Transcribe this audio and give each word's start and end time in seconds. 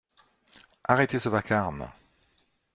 Arrêtez 0.83 1.19
ce 1.19 1.29
vacarme! 1.29 1.87